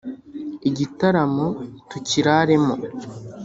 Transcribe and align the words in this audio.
igitaramo 0.69 1.45
tukiraremo 1.89 2.73